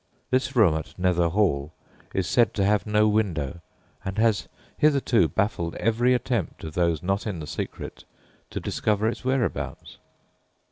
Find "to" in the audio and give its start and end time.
2.55-2.65, 8.49-8.59